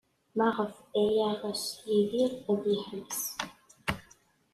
[0.37, 3.23] Maɣef ay yeɣs Yidir ad yeḥbes?